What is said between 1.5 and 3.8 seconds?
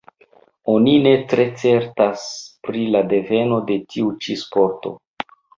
certas pri la deveno de